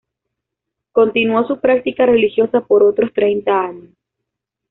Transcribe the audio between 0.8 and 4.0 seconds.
Continuó su práctica religiosa por otros treinta años.